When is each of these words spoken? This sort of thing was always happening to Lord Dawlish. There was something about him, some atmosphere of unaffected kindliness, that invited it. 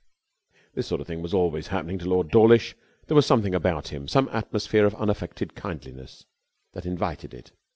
This 0.73 0.87
sort 0.87 0.99
of 0.99 1.05
thing 1.05 1.21
was 1.21 1.31
always 1.31 1.67
happening 1.67 1.99
to 1.99 2.09
Lord 2.09 2.29
Dawlish. 2.29 2.75
There 3.05 3.13
was 3.13 3.27
something 3.27 3.53
about 3.53 3.89
him, 3.89 4.07
some 4.07 4.29
atmosphere 4.33 4.87
of 4.87 4.95
unaffected 4.95 5.55
kindliness, 5.55 6.25
that 6.73 6.87
invited 6.87 7.35
it. 7.35 7.51